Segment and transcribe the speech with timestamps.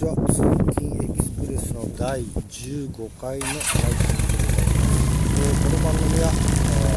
[0.00, 0.16] ちは。
[0.16, 2.88] 通勤エキスプレスの第15
[3.20, 4.96] 回の配信でございます、
[5.36, 6.88] え、この番組は、え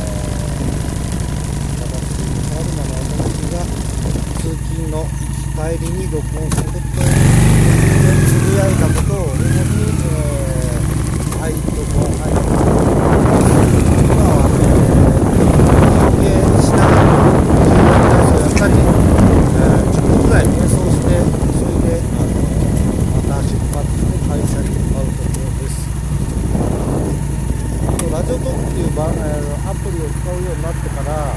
[1.43, 1.91] ー、私
[2.47, 3.59] サルマの私が
[4.39, 7.11] 通勤の行き帰りに録音することで
[8.23, 12.47] つぶやいたことを主に、えー、はい録音配信
[14.13, 16.95] 今は、えー、関係しない
[18.39, 21.43] やっぱり、えー、10分ぐらい瞑想して
[24.33, 25.85] 会社に向かうところです
[28.11, 28.81] ラジオトークって
[29.37, 31.33] いうアプリを使うようになってから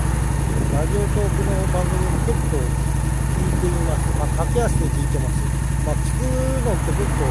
[0.77, 4.09] ラジオトークの番組も結構聞いてみます。
[4.17, 5.41] まあ駆け足で聞いてます。
[5.87, 6.29] まあ聞く
[6.65, 7.29] のって結構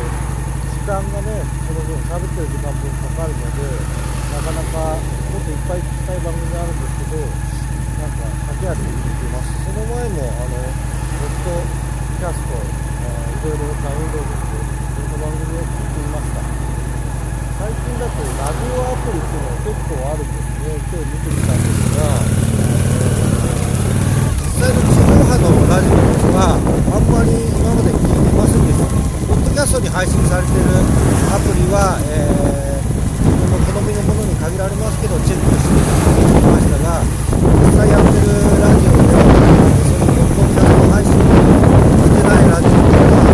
[0.73, 3.65] 時間がねその分喋ってる時間分かかるので
[4.33, 7.21] なかなかもっといっぱい聞きたい番組があるんですけど
[7.95, 9.49] なんか駆け足で聞いてます。
[9.65, 11.61] その前もあのポッド
[12.15, 16.41] キャスト、えー、いろいろダウンロードしての番組を聞いていました。
[17.55, 22.09] 最近だとラジオアプリっていうのが結構あるんですね今日見てみたんですが、
[24.41, 26.01] 実際の地上波のラジオ
[26.33, 28.89] はあんまり今まで聞いてませんでした
[29.29, 30.65] ポッドキャストに配信されてる
[31.29, 32.89] アプリは、えー、
[33.21, 39.21] 自分の好みのものに限られますけどチェックして聞いましたが実際やってるラジオでは
[39.85, 42.81] そのポッドキャスト配信してないラジオ
[43.21, 43.24] ソ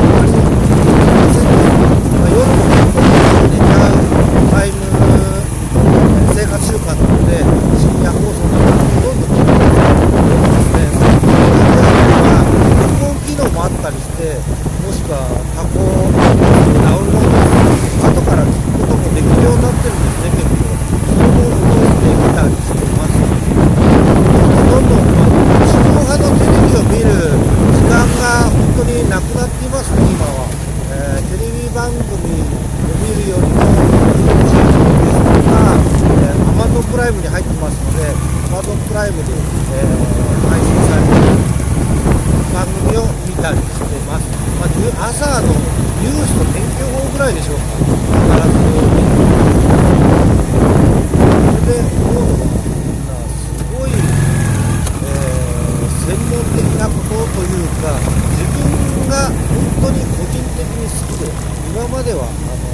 [43.69, 44.25] してます、
[44.59, 44.65] ま
[45.05, 45.53] あ、朝の
[46.01, 47.61] ニュースの天気予報ぐらいでしょうか。
[48.11, 48.61] 必ず
[51.01, 52.41] これでもう
[53.31, 57.93] すごい、えー、専門的なことというか
[58.33, 61.29] 自分が本当に個人的に好きで
[61.71, 62.71] 今まではあの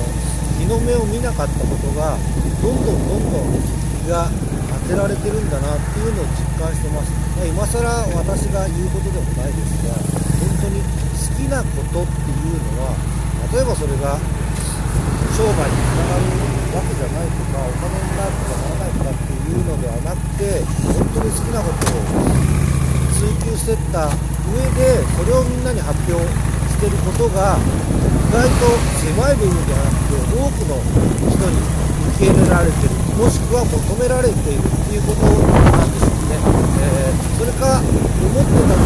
[0.57, 2.17] 日の目を見なかったことが
[2.61, 3.61] どんどんどんどん
[4.03, 4.29] 日が
[4.87, 7.83] 当てられてるんだなっていうのを実感してます、まあ、今更
[8.15, 10.26] 私が言うことでもないですが
[10.61, 10.87] 当に好
[11.37, 12.93] きなことっていうのは
[13.53, 14.17] 例えばそれが
[15.37, 16.25] 商売につながる
[16.73, 20.65] わけじゃないとかお金になるとかならないとかっていうのではなくて
[20.97, 22.57] 本当に好きなことを
[23.17, 30.77] 追求してった上でそれをみんなに発表してることが意外と狭い部分ではなくて多くの
[31.31, 31.57] 人に
[32.17, 36.37] 受け入れられてるもしくは求められているっていうことなんですよね。
[36.77, 38.76] えー、それか思って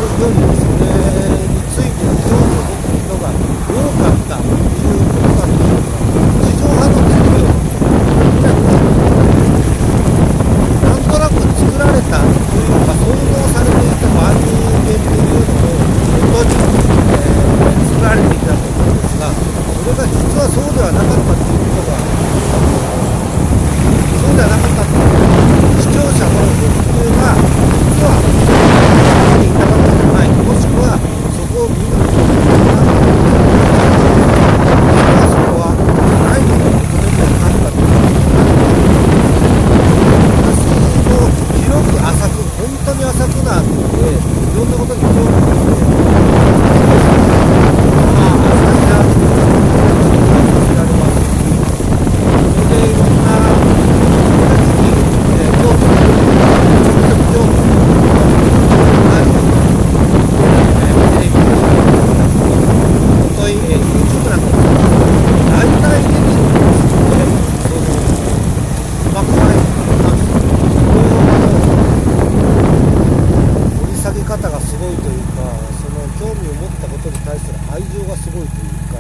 [76.92, 79.00] ことに対する愛情がすごいというか、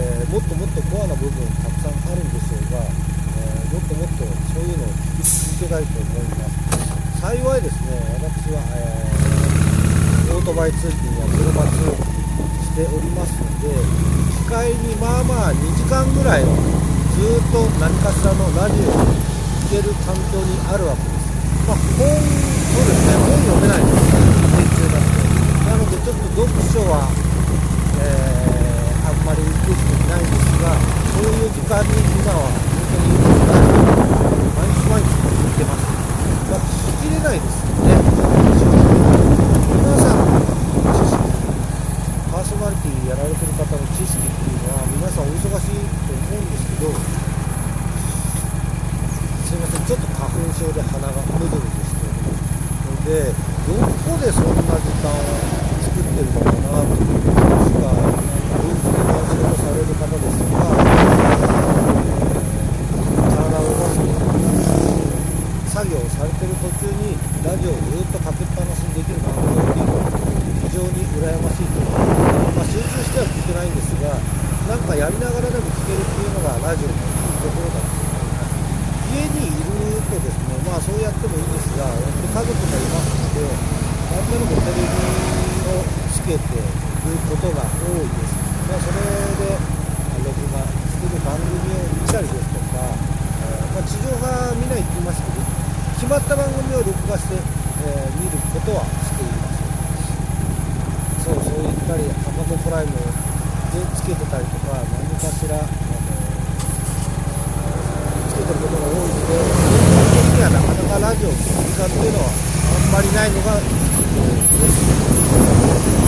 [0.00, 6.98] えー、もっともっとコアな部分たくさんあるんでしょうが、えー、もっともっとそういうのを聞き続けたいと思います。
[7.18, 12.18] 幸いですね私は、えー、オートバイ通勤や車通勤
[12.62, 13.74] しておりますので
[14.38, 21.26] 機会にまあまあ2時間ぐらいはずっと何かしらのラジオを聴ける環境にあるわけです、
[21.66, 24.07] まあ、本そうですね本読めない
[26.08, 27.04] ちょっと読書は、
[28.00, 30.72] えー、あんまり受けていないんですが
[31.12, 33.12] そういう時間に今は本当に
[34.56, 35.84] 毎日毎日続いてます。
[36.48, 37.67] まからしきれないです。
[74.68, 78.60] なんかやりながらでも聞けるっていうのがラジオのいいところだと思います
[79.08, 83.48] 家にいるとですねまあそうやってもいいんですがやっぱり家族がいますので
[84.08, 84.92] 何でもテレビ
[85.68, 86.68] をつけてる
[87.28, 88.36] ことが多いです、
[88.68, 89.00] まあ、それ
[89.48, 89.78] で
[90.20, 95.40] 録画してる番組を見たりですとか、えまあ、地上波見ないって言いますけど
[95.96, 99.64] 決まった番組を録画して、えー、見ることはしています
[101.24, 103.27] そうそういったり Amazon プライムで
[103.68, 105.68] つけてたりとか何かしら、あの
[108.28, 113.60] つけてることが多いので基本的にはなかなかラジオを聴く時間っていうのはあんまりないのが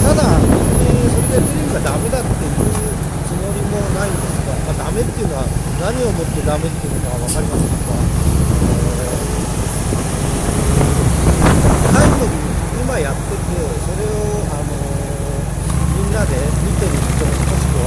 [0.00, 2.64] ただ、えー、それでテレビがダメだっていう
[3.28, 5.44] つもりもないんですが、まあ、ダメっていうのは
[5.80, 8.30] 何をもってダメっていうのかは分かりませんが
[12.90, 14.18] 今やっててそれを、
[14.50, 16.34] あのー、みんなで
[16.66, 17.86] 見てる人も少しは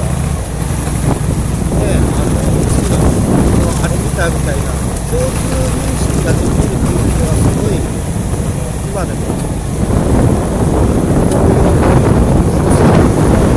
[1.76, 3.04] ねあの好きな
[3.84, 4.72] あれ見たみたいな
[5.12, 7.92] 共通認識ができるっていう人がすごいあ
[8.48, 9.36] の今でもも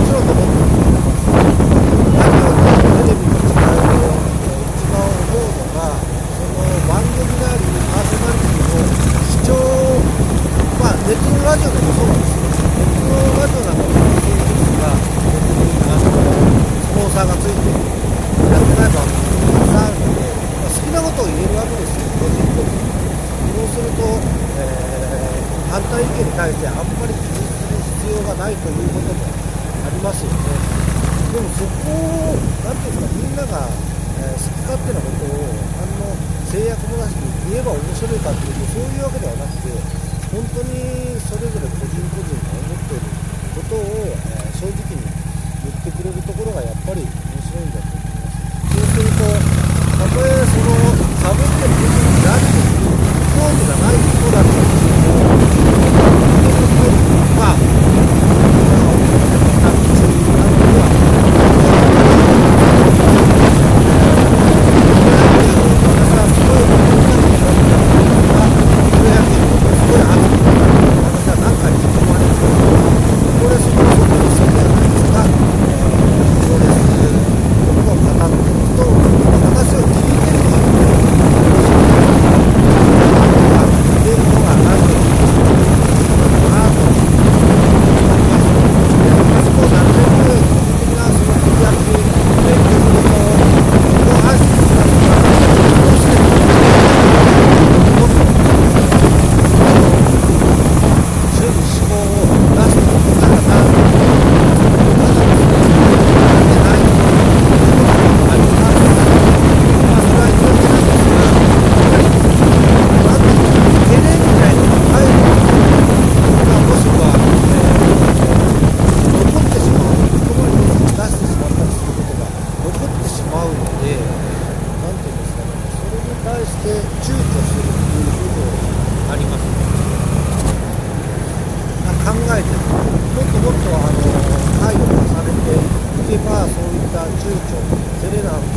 [0.03, 0.75] ちろん思って
[2.11, 2.59] 何を
[2.91, 4.19] テレビの時代を
[4.75, 6.59] 一番思うのがその
[6.91, 7.63] 番組であり
[7.95, 10.27] パーソナリティの視聴
[10.79, 12.45] まあ、ネットのラジオでもそうなんですよ。
[12.47, 20.21] ネットのラジオなんかもそういう人が、あの、スポンサーがついて、やってない番組がたくさんあるので、
[20.61, 22.77] まあ、好きなことを言えるわけですよ、個人個人。
[22.77, 24.09] そうすると、
[24.57, 30.49] えー、反対意見に対してあんまり気にする必要がないということもありますよね。
[31.37, 33.69] でもそこを、なんていうんですか、みんなが、
[34.17, 35.45] えー、好き勝手なことを、
[35.77, 36.09] あの、
[36.49, 39.69] 制約もなしに言えば面白いかっていうと、そういうわけではなくて、
[40.33, 42.33] 本当にそれぞれ個人個人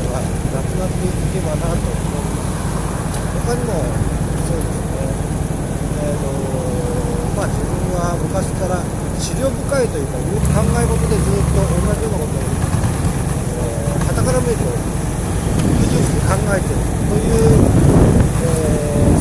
[0.09, 2.49] はなくなっていけばなと思います
[3.45, 3.73] 他にも
[4.45, 5.05] そうですね
[5.99, 8.81] えーと、とまあ自分は昔から
[9.19, 12.45] 資料深いというか考え事でずっと同じようなことを
[13.99, 17.53] はた、えー、から見ると複数して考えてるという、
[18.43, 19.18] えー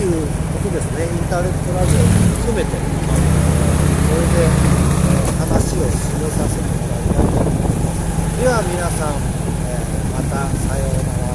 [0.00, 1.04] ていうことですね。
[1.04, 2.00] インターネットラジオ
[2.40, 4.48] 含めてそれで、え
[5.38, 8.40] 話を進めさせてもらいたいと思います。
[8.40, 9.20] では皆さん、
[9.68, 9.76] え
[10.16, 11.29] またさようなら。